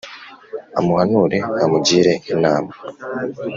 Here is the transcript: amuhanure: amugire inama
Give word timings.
amuhanure: 0.79 1.37
amugire 1.63 2.11
inama 2.33 2.71